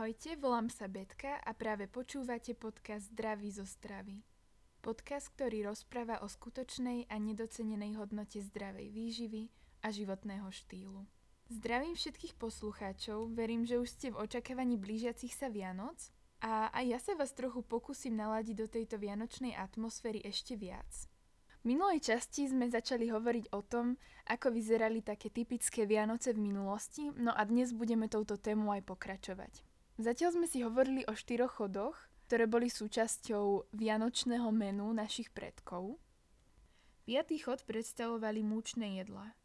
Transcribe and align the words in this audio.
Ahojte, 0.00 0.32
volám 0.40 0.72
sa 0.72 0.88
Betka 0.88 1.44
a 1.44 1.52
práve 1.52 1.84
počúvate 1.84 2.56
podcast 2.56 3.12
Zdraví 3.12 3.52
zo 3.52 3.68
stravy. 3.68 4.24
Podcast, 4.80 5.28
ktorý 5.36 5.68
rozpráva 5.68 6.24
o 6.24 6.28
skutočnej 6.32 7.04
a 7.12 7.20
nedocenenej 7.20 8.00
hodnote 8.00 8.40
zdravej 8.40 8.96
výživy 8.96 9.52
a 9.84 9.92
životného 9.92 10.48
štýlu. 10.48 11.04
Zdravím 11.52 12.00
všetkých 12.00 12.32
poslucháčov, 12.40 13.28
verím, 13.36 13.68
že 13.68 13.76
už 13.76 13.92
ste 13.92 14.08
v 14.08 14.24
očakávaní 14.24 14.80
blížiacich 14.80 15.36
sa 15.36 15.52
Vianoc 15.52 16.00
a 16.40 16.72
aj 16.72 16.84
ja 16.88 16.96
sa 16.96 17.12
vás 17.12 17.36
trochu 17.36 17.60
pokúsim 17.60 18.16
naladiť 18.16 18.56
do 18.56 18.72
tejto 18.72 18.96
vianočnej 18.96 19.52
atmosféry 19.52 20.24
ešte 20.24 20.56
viac. 20.56 20.88
V 21.60 21.76
minulej 21.76 22.00
časti 22.08 22.48
sme 22.48 22.72
začali 22.72 23.12
hovoriť 23.12 23.52
o 23.52 23.60
tom, 23.60 24.00
ako 24.32 24.48
vyzerali 24.48 25.04
také 25.04 25.28
typické 25.28 25.84
Vianoce 25.84 26.32
v 26.32 26.40
minulosti, 26.40 27.12
no 27.20 27.36
a 27.36 27.44
dnes 27.44 27.76
budeme 27.76 28.08
touto 28.08 28.40
tému 28.40 28.72
aj 28.72 28.88
pokračovať. 28.88 29.68
Zatiaľ 30.00 30.30
sme 30.32 30.48
si 30.48 30.64
hovorili 30.64 31.04
o 31.04 31.12
štyroch 31.12 31.60
chodoch, 31.60 31.92
ktoré 32.24 32.48
boli 32.48 32.72
súčasťou 32.72 33.68
vianočného 33.76 34.48
menu 34.48 34.88
našich 34.96 35.28
predkov. 35.28 36.00
Piatý 37.04 37.36
chod 37.36 37.68
predstavovali 37.68 38.40
múčne 38.40 38.96
jedlá. 38.96 39.36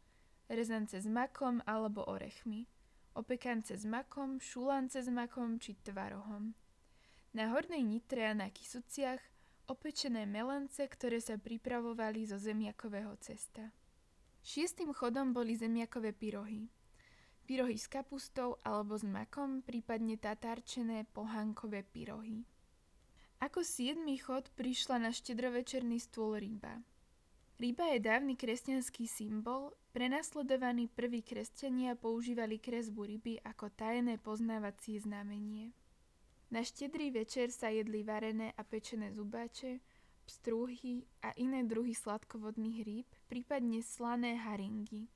Rezance 0.48 0.96
s 0.96 1.04
makom 1.04 1.60
alebo 1.68 2.08
orechmi. 2.08 2.64
Opekance 3.12 3.76
s 3.76 3.84
makom, 3.84 4.40
šulance 4.40 4.96
s 4.96 5.12
makom 5.12 5.60
či 5.60 5.76
tvarohom. 5.84 6.56
Na 7.36 7.52
hornej 7.52 7.84
nitre 7.84 8.24
a 8.24 8.32
na 8.32 8.48
kysuciach 8.48 9.20
opečené 9.68 10.24
melence, 10.24 10.80
ktoré 10.80 11.20
sa 11.20 11.36
pripravovali 11.36 12.24
zo 12.24 12.40
zemiakového 12.40 13.12
cesta. 13.20 13.76
Šiestým 14.40 14.96
chodom 14.96 15.36
boli 15.36 15.52
zemiakové 15.52 16.16
pyrohy. 16.16 16.72
Pyrohy 17.46 17.78
s 17.78 17.86
kapustou 17.86 18.58
alebo 18.66 18.98
s 18.98 19.06
makom, 19.06 19.62
prípadne 19.62 20.18
tatárčené 20.18 21.06
pohánkové 21.14 21.86
pyrohy. 21.86 22.42
Ako 23.38 23.62
siedmy 23.62 24.18
chod 24.18 24.50
prišla 24.58 24.98
na 24.98 25.14
štedrovečerný 25.14 26.02
stôl 26.02 26.42
ryba. 26.42 26.82
Ryba 27.62 27.94
je 27.94 27.98
dávny 28.02 28.34
kresťanský 28.34 29.06
symbol, 29.06 29.70
prenasledovaní 29.94 30.90
prví 30.90 31.22
kresťania 31.22 31.94
používali 31.94 32.58
kresbu 32.58 33.14
ryby 33.14 33.38
ako 33.46 33.70
tajné 33.72 34.18
poznávacie 34.18 35.00
znamenie. 35.00 35.70
Na 36.50 36.66
štedrý 36.66 37.14
večer 37.14 37.54
sa 37.54 37.70
jedli 37.70 38.02
varené 38.02 38.58
a 38.58 38.62
pečené 38.66 39.14
zubáče, 39.14 39.78
pstrúhy 40.26 41.06
a 41.22 41.30
iné 41.38 41.62
druhy 41.62 41.94
sladkovodných 41.94 42.78
rýb, 42.82 43.08
prípadne 43.30 43.86
slané 43.86 44.34
haringy. 44.34 45.06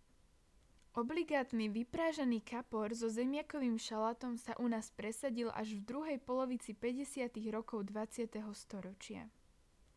Obligátny 0.90 1.70
vyprážaný 1.70 2.42
kapor 2.42 2.90
so 2.98 3.06
zemiakovým 3.06 3.78
šalatom 3.78 4.34
sa 4.34 4.58
u 4.58 4.66
nás 4.66 4.90
presadil 4.90 5.46
až 5.54 5.78
v 5.78 5.86
druhej 5.86 6.18
polovici 6.18 6.74
50. 6.74 7.30
rokov 7.54 7.86
20. 7.86 8.26
storočia. 8.50 9.30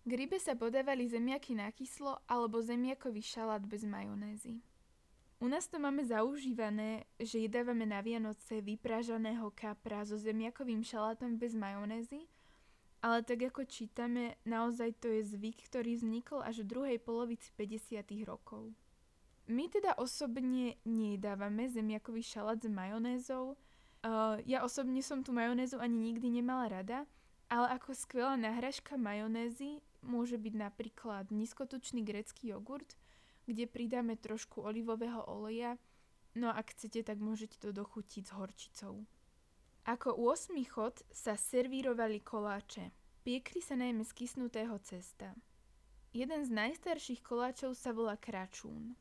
K 0.05 0.11
rybe 0.13 0.37
sa 0.37 0.53
podávali 0.53 1.09
zemiaky 1.09 1.57
na 1.57 1.73
kyslo 1.73 2.21
alebo 2.29 2.61
zemiakový 2.61 3.25
šalát 3.25 3.65
bez 3.65 3.81
majonézy. 3.81 4.61
U 5.41 5.49
nás 5.49 5.65
to 5.65 5.81
máme 5.81 6.05
zaužívané, 6.05 7.09
že 7.17 7.41
jedávame 7.41 7.89
na 7.89 7.97
Vianoce 8.05 8.61
vypražaného 8.61 9.49
kapra 9.57 10.05
so 10.05 10.21
zemiakovým 10.21 10.85
šalátom 10.85 11.41
bez 11.41 11.57
majonézy, 11.57 12.29
ale 13.01 13.25
tak 13.25 13.49
ako 13.49 13.65
čítame, 13.65 14.37
naozaj 14.45 14.93
to 15.01 15.09
je 15.09 15.25
zvyk, 15.25 15.73
ktorý 15.73 15.97
vznikol 15.97 16.45
až 16.45 16.61
v 16.61 16.69
druhej 16.69 16.97
polovici 17.01 17.49
50. 17.57 17.97
rokov. 18.29 18.77
My 19.47 19.67
teda 19.67 19.99
osobne 19.99 20.79
nedávame 20.87 21.67
zemiakový 21.67 22.23
šalát 22.23 22.63
s 22.63 22.71
majonézou. 22.71 23.59
Uh, 24.03 24.39
ja 24.47 24.63
osobne 24.63 25.03
som 25.03 25.19
tú 25.19 25.35
majonézu 25.35 25.79
ani 25.83 25.99
nikdy 25.99 26.39
nemala 26.39 26.71
rada, 26.71 27.03
ale 27.51 27.67
ako 27.75 27.91
skvelá 27.91 28.39
náhražka 28.39 28.95
majonézy 28.95 29.83
môže 29.99 30.39
byť 30.39 30.53
napríklad 30.55 31.31
nízkotučný 31.31 32.03
grecký 32.07 32.55
jogurt, 32.55 32.95
kde 33.43 33.67
pridáme 33.67 34.15
trošku 34.15 34.63
olivového 34.63 35.23
oleja, 35.27 35.75
no 36.39 36.47
a 36.47 36.63
ak 36.63 36.71
chcete, 36.75 37.03
tak 37.03 37.19
môžete 37.19 37.59
to 37.59 37.75
dochutiť 37.75 38.23
s 38.27 38.35
horčicou. 38.35 39.03
Ako 39.83 40.15
8. 40.15 40.55
chod 40.71 41.03
sa 41.11 41.35
servírovali 41.35 42.23
koláče. 42.23 42.95
Piekli 43.27 43.59
sa 43.59 43.75
najmä 43.75 44.07
z 44.07 44.11
kysnutého 44.15 44.79
cesta. 44.79 45.35
Jeden 46.15 46.47
z 46.47 46.51
najstarších 46.55 47.19
koláčov 47.19 47.75
sa 47.75 47.91
volá 47.91 48.15
kračún. 48.15 48.95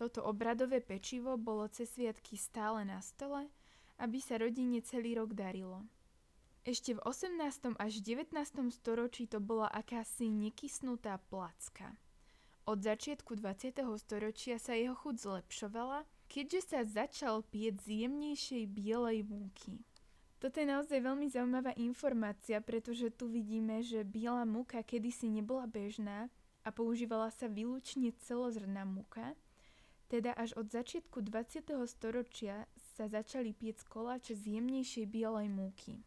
Toto 0.00 0.24
obradové 0.24 0.80
pečivo 0.80 1.36
bolo 1.36 1.68
cez 1.68 1.92
sviatky 1.92 2.40
stále 2.40 2.88
na 2.88 3.04
stole, 3.04 3.52
aby 4.00 4.16
sa 4.16 4.40
rodine 4.40 4.80
celý 4.80 5.20
rok 5.20 5.36
darilo. 5.36 5.84
Ešte 6.64 6.96
v 6.96 7.04
18. 7.04 7.76
až 7.76 7.92
19. 8.00 8.32
storočí 8.72 9.28
to 9.28 9.44
bola 9.44 9.68
akási 9.68 10.32
nekysnutá 10.32 11.20
placka. 11.28 12.00
Od 12.64 12.80
začiatku 12.80 13.36
20. 13.36 13.76
storočia 14.00 14.56
sa 14.56 14.72
jeho 14.72 14.96
chuť 14.96 15.20
zlepšovala, 15.20 16.08
keďže 16.32 16.60
sa 16.64 16.80
začal 16.80 17.44
pieť 17.44 17.84
z 17.84 18.08
jemnejšej 18.08 18.64
bielej 18.72 19.28
múky. 19.28 19.84
Toto 20.40 20.64
je 20.64 20.64
naozaj 20.64 20.96
veľmi 20.96 21.28
zaujímavá 21.28 21.76
informácia, 21.76 22.56
pretože 22.64 23.12
tu 23.12 23.28
vidíme, 23.28 23.84
že 23.84 24.00
biela 24.00 24.48
múka 24.48 24.80
kedysi 24.80 25.28
nebola 25.28 25.68
bežná 25.68 26.32
a 26.64 26.72
používala 26.72 27.28
sa 27.28 27.52
výlučne 27.52 28.16
celozrná 28.16 28.88
múka, 28.88 29.36
teda 30.10 30.34
až 30.34 30.58
od 30.58 30.66
začiatku 30.66 31.22
20. 31.22 31.70
storočia 31.86 32.66
sa 32.98 33.06
začali 33.06 33.54
piec 33.54 33.78
koláče 33.86 34.34
z 34.34 34.58
jemnejšej 34.58 35.06
bielej 35.06 35.46
múky. 35.46 36.02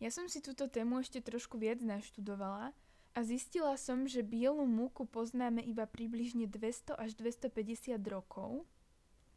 Ja 0.00 0.08
som 0.08 0.32
si 0.32 0.40
túto 0.40 0.64
tému 0.64 1.04
ešte 1.04 1.20
trošku 1.20 1.60
viac 1.60 1.84
naštudovala 1.84 2.72
a 3.12 3.18
zistila 3.20 3.76
som, 3.76 4.08
že 4.08 4.24
bielu 4.24 4.64
múku 4.64 5.04
poznáme 5.04 5.60
iba 5.60 5.84
približne 5.84 6.48
200 6.48 6.96
až 6.96 7.12
250 7.20 8.00
rokov. 8.08 8.64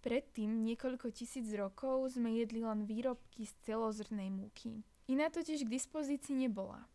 Predtým, 0.02 0.66
niekoľko 0.66 1.12
tisíc 1.12 1.46
rokov, 1.54 2.16
sme 2.16 2.40
jedli 2.40 2.64
len 2.64 2.88
výrobky 2.88 3.46
z 3.46 3.54
celozrnej 3.68 4.32
múky. 4.32 4.82
Iná 5.12 5.28
totiž 5.28 5.68
k 5.68 5.74
dispozícii 5.78 6.34
nebola. 6.48 6.88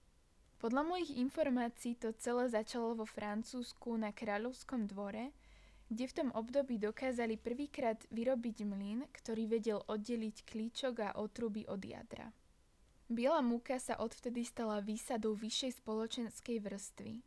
Podľa 0.56 0.82
mojich 0.88 1.12
informácií 1.20 2.00
to 2.00 2.16
celé 2.16 2.48
začalo 2.48 2.96
vo 2.96 3.04
Francúzsku 3.04 3.92
na 4.00 4.10
kráľovskom 4.10 4.88
dvore, 4.88 5.30
kde 5.86 6.04
v 6.06 6.16
tom 6.16 6.28
období 6.34 6.82
dokázali 6.82 7.38
prvýkrát 7.38 8.02
vyrobiť 8.10 8.66
mlyn, 8.66 9.06
ktorý 9.12 9.46
vedel 9.46 9.78
oddeliť 9.86 10.42
klíčok 10.42 10.94
a 11.02 11.10
otruby 11.14 11.62
od 11.70 11.78
jadra. 11.82 12.34
Biela 13.06 13.38
múka 13.38 13.78
sa 13.78 14.02
odvtedy 14.02 14.42
stala 14.42 14.82
výsadou 14.82 15.38
vyššej 15.38 15.78
spoločenskej 15.78 16.58
vrstvy. 16.58 17.22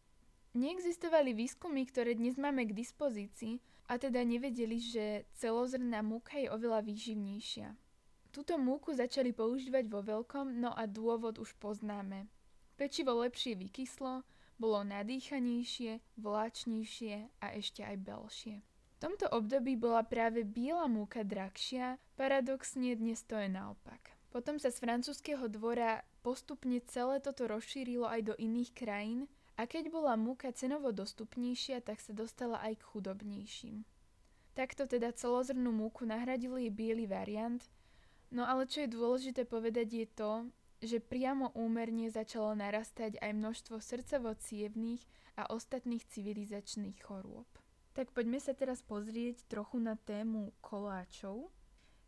Neexistovali 0.60 1.32
výskumy, 1.32 1.88
ktoré 1.88 2.20
dnes 2.20 2.36
máme 2.36 2.68
k 2.68 2.76
dispozícii, 2.76 3.64
a 3.90 3.98
teda 3.98 4.22
nevedeli, 4.22 4.78
že 4.78 5.26
celozrná 5.34 6.06
múka 6.06 6.38
je 6.38 6.46
oveľa 6.46 6.86
výživnejšia. 6.86 7.74
Túto 8.30 8.62
múku 8.62 8.94
začali 8.94 9.34
používať 9.34 9.90
vo 9.90 10.06
veľkom, 10.06 10.62
no 10.62 10.70
a 10.78 10.86
dôvod 10.86 11.42
už 11.42 11.58
poznáme. 11.58 12.30
Pečivo 12.78 13.18
lepšie 13.26 13.58
vykyslo, 13.58 14.22
bolo 14.60 14.84
nadýchanejšie, 14.84 16.20
vláčnejšie 16.20 17.16
a 17.40 17.46
ešte 17.56 17.82
aj 17.82 17.98
belšie. 18.04 18.56
V 19.00 19.08
tomto 19.08 19.32
období 19.32 19.80
bola 19.80 20.04
práve 20.04 20.44
biela 20.44 20.92
múka 20.92 21.24
drahšia, 21.24 21.96
paradoxne 22.20 22.92
dnes 23.00 23.24
to 23.24 23.40
je 23.40 23.48
naopak. 23.48 24.12
Potom 24.30 24.60
sa 24.60 24.70
z 24.70 24.78
francúzského 24.84 25.48
dvora 25.48 26.04
postupne 26.22 26.78
celé 26.86 27.24
toto 27.24 27.48
rozšírilo 27.48 28.06
aj 28.06 28.22
do 28.30 28.36
iných 28.36 28.76
krajín 28.76 29.32
a 29.56 29.64
keď 29.66 29.90
bola 29.90 30.20
múka 30.20 30.52
cenovo 30.52 30.92
dostupnejšia, 30.92 31.80
tak 31.80 32.04
sa 32.04 32.12
dostala 32.12 32.60
aj 32.60 32.78
k 32.78 32.88
chudobnejším. 32.92 33.88
Takto 34.54 34.84
teda 34.86 35.16
celozrnú 35.16 35.72
múku 35.72 36.04
nahradil 36.04 36.60
jej 36.60 36.68
biely 36.68 37.08
variant, 37.08 37.64
no 38.30 38.44
ale 38.44 38.68
čo 38.68 38.84
je 38.84 38.92
dôležité 38.92 39.48
povedať 39.48 39.88
je 40.04 40.08
to, 40.12 40.32
že 40.80 41.04
priamo 41.04 41.52
úmerne 41.56 42.08
začalo 42.08 42.56
narastať 42.56 43.20
aj 43.20 43.32
množstvo 43.36 43.78
srdcovo 43.84 44.36
a 45.40 45.44
ostatných 45.52 46.04
civilizačných 46.08 47.00
chorôb. 47.04 47.48
Tak 47.96 48.12
poďme 48.16 48.40
sa 48.40 48.56
teraz 48.56 48.80
pozrieť 48.84 49.44
trochu 49.52 49.80
na 49.80 50.00
tému 50.00 50.56
koláčov. 50.64 51.52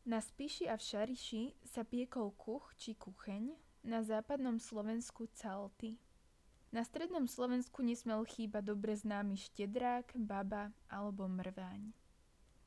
Na 0.07 0.23
Spiši 0.23 0.71
a 0.71 0.79
v 0.79 0.83
Šariši 0.87 1.43
sa 1.67 1.83
piekol 1.83 2.33
kuch 2.35 2.73
či 2.79 2.95
kucheň, 2.95 3.53
na 3.85 4.01
západnom 4.01 4.57
Slovensku 4.61 5.29
calty. 5.33 5.97
Na 6.71 6.87
strednom 6.87 7.27
Slovensku 7.27 7.83
nesmel 7.83 8.23
chýbať 8.23 8.71
dobre 8.71 8.95
známy 8.95 9.35
štedrák, 9.35 10.15
baba 10.15 10.71
alebo 10.87 11.27
mrváň. 11.27 11.91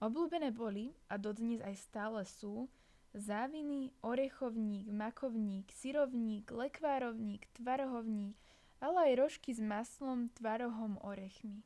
Obľúbené 0.05 0.53
boli, 0.53 0.93
a 1.09 1.17
dodnes 1.17 1.65
aj 1.65 1.75
stále 1.81 2.21
sú, 2.29 2.69
záviny, 3.15 3.95
orechovník, 4.03 4.91
makovník, 4.91 5.71
syrovník, 5.73 6.51
lekvárovník, 6.51 7.47
tvarohovník, 7.55 8.35
ale 8.83 9.11
aj 9.11 9.13
rožky 9.17 9.55
s 9.55 9.63
maslom, 9.63 10.29
tvarohom, 10.35 10.99
orechmi. 11.01 11.63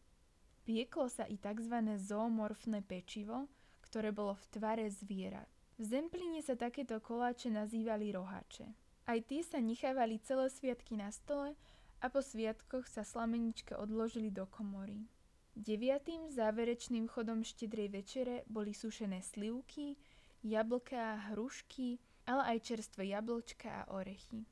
Pieklo 0.69 1.09
sa 1.09 1.25
i 1.25 1.41
tzv. 1.41 1.97
zoomorfné 1.97 2.85
pečivo, 2.85 3.49
ktoré 3.81 4.12
bolo 4.12 4.37
v 4.37 4.45
tvare 4.53 4.87
zvierat. 4.93 5.49
V 5.81 5.89
Zemplíne 5.89 6.45
sa 6.45 6.61
takéto 6.61 7.00
koláče 7.00 7.49
nazývali 7.49 8.12
rohače. 8.12 8.69
Aj 9.09 9.19
tie 9.25 9.41
sa 9.41 9.56
nechávali 9.65 10.21
celé 10.21 10.53
sviatky 10.53 11.01
na 11.01 11.09
stole 11.09 11.56
a 12.05 12.06
po 12.12 12.21
sviatkoch 12.21 12.85
sa 12.85 13.01
slameničke 13.01 13.73
odložili 13.73 14.29
do 14.29 14.44
komory. 14.44 15.09
Deviatým 15.56 16.29
záverečným 16.31 17.09
chodom 17.09 17.41
štedrej 17.43 17.89
večere 17.91 18.37
boli 18.47 18.77
sušené 18.77 19.25
slivky, 19.25 19.97
jablká, 20.43 21.32
hrušky, 21.32 21.99
ale 22.29 22.56
aj 22.56 22.58
čerstvé 22.61 23.12
jablčka 23.12 23.70
a 23.70 23.88
orechy. 23.90 24.44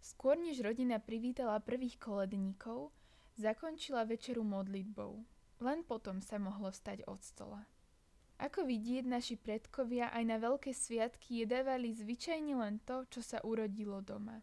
Skôr 0.00 0.38
než 0.40 0.64
rodina 0.64 0.96
privítala 0.96 1.60
prvých 1.60 2.00
koledníkov, 2.00 2.88
zakončila 3.36 4.08
večeru 4.08 4.40
modlitbou. 4.40 5.20
Len 5.60 5.84
potom 5.84 6.24
sa 6.24 6.40
mohlo 6.40 6.72
stať 6.72 7.04
od 7.04 7.20
stola. 7.20 7.62
Ako 8.40 8.64
vidieť, 8.64 9.04
naši 9.04 9.36
predkovia 9.36 10.08
aj 10.16 10.24
na 10.24 10.40
veľké 10.40 10.72
sviatky 10.72 11.44
jedávali 11.44 11.92
zvyčajne 11.92 12.56
len 12.56 12.80
to, 12.88 13.04
čo 13.12 13.20
sa 13.20 13.44
urodilo 13.44 14.00
doma. 14.00 14.40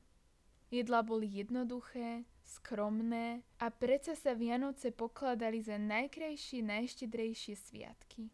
Jedla 0.70 1.02
boli 1.02 1.26
jednoduché, 1.26 2.30
skromné 2.46 3.42
a 3.58 3.74
predsa 3.74 4.14
sa 4.14 4.38
Vianoce 4.38 4.94
pokladali 4.94 5.66
za 5.66 5.82
najkrajšie, 5.82 6.62
najštedrejšie 6.62 7.56
sviatky. 7.58 8.30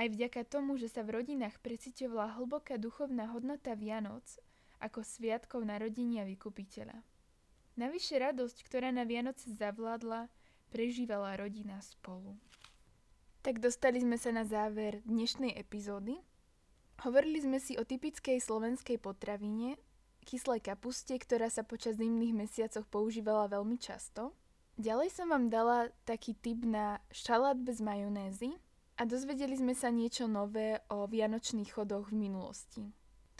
Aj 0.00 0.08
vďaka 0.08 0.48
tomu, 0.48 0.80
že 0.80 0.88
sa 0.88 1.04
v 1.04 1.20
rodinách 1.20 1.60
precitovala 1.60 2.40
hlboká 2.40 2.80
duchovná 2.80 3.28
hodnota 3.36 3.76
Vianoc 3.76 4.24
ako 4.80 5.04
sviatkov 5.04 5.60
narodenia 5.68 6.24
vykupiteľa. 6.24 7.04
Navyše 7.76 8.16
radosť, 8.16 8.64
ktorá 8.64 8.96
na 8.96 9.04
Vianoce 9.04 9.52
zavládla, 9.52 10.32
prežívala 10.72 11.36
rodina 11.36 11.84
spolu. 11.84 12.32
Tak 13.44 13.60
dostali 13.60 14.00
sme 14.00 14.16
sa 14.16 14.32
na 14.32 14.48
záver 14.48 15.04
dnešnej 15.04 15.52
epizódy. 15.60 16.16
Hovorili 17.04 17.44
sme 17.44 17.60
si 17.60 17.76
o 17.76 17.84
typickej 17.84 18.40
slovenskej 18.40 18.96
potravine, 18.96 19.76
kyslej 20.24 20.64
kapuste, 20.64 21.12
ktorá 21.12 21.52
sa 21.52 21.60
počas 21.60 22.00
zimných 22.00 22.48
mesiacoch 22.48 22.88
používala 22.88 23.52
veľmi 23.52 23.76
často. 23.76 24.32
Ďalej 24.80 25.12
som 25.12 25.28
vám 25.28 25.52
dala 25.52 25.92
taký 26.08 26.32
tip 26.32 26.64
na 26.64 27.04
šalát 27.12 27.60
bez 27.60 27.84
majonézy 27.84 28.56
a 29.00 29.08
dozvedeli 29.08 29.56
sme 29.56 29.72
sa 29.72 29.88
niečo 29.88 30.28
nové 30.28 30.84
o 30.92 31.08
vianočných 31.08 31.72
chodoch 31.72 32.12
v 32.12 32.28
minulosti. 32.28 32.84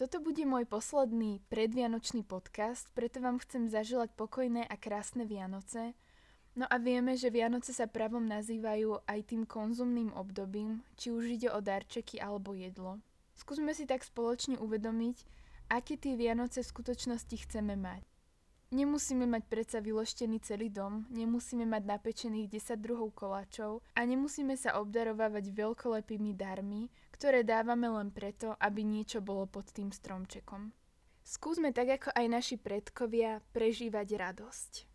Toto 0.00 0.24
bude 0.24 0.48
môj 0.48 0.64
posledný 0.64 1.44
predvianočný 1.52 2.24
podcast, 2.24 2.88
preto 2.96 3.20
vám 3.20 3.36
chcem 3.44 3.68
zaželať 3.68 4.16
pokojné 4.16 4.64
a 4.64 4.74
krásne 4.80 5.28
Vianoce– 5.28 5.92
No 6.58 6.66
a 6.66 6.82
vieme, 6.82 7.14
že 7.14 7.30
Vianoce 7.30 7.70
sa 7.70 7.86
pravom 7.86 8.26
nazývajú 8.26 9.06
aj 9.06 9.20
tým 9.30 9.46
konzumným 9.46 10.10
obdobím, 10.18 10.82
či 10.98 11.14
už 11.14 11.38
ide 11.38 11.48
o 11.54 11.62
darčeky 11.62 12.18
alebo 12.18 12.58
jedlo. 12.58 12.98
Skúsme 13.38 13.70
si 13.70 13.86
tak 13.86 14.02
spoločne 14.02 14.58
uvedomiť, 14.58 15.16
aké 15.70 15.94
tie 15.94 16.18
Vianoce 16.18 16.66
v 16.66 16.72
skutočnosti 16.74 17.36
chceme 17.46 17.78
mať. 17.78 18.02
Nemusíme 18.70 19.26
mať 19.26 19.50
predsa 19.50 19.78
vyloštený 19.82 20.46
celý 20.46 20.70
dom, 20.70 21.02
nemusíme 21.10 21.66
mať 21.66 21.90
napečených 21.90 22.54
10 22.54 22.78
druhov 22.78 23.10
koláčov 23.18 23.82
a 23.98 24.06
nemusíme 24.06 24.54
sa 24.54 24.78
obdarovávať 24.78 25.50
veľkolepými 25.50 26.38
darmi, 26.38 26.86
ktoré 27.10 27.42
dávame 27.42 27.90
len 27.90 28.14
preto, 28.14 28.54
aby 28.62 28.86
niečo 28.86 29.18
bolo 29.18 29.50
pod 29.50 29.74
tým 29.74 29.90
stromčekom. 29.90 30.70
Skúsme 31.26 31.74
tak 31.74 31.98
ako 31.98 32.14
aj 32.14 32.26
naši 32.30 32.56
predkovia 32.62 33.42
prežívať 33.50 34.06
radosť. 34.14 34.89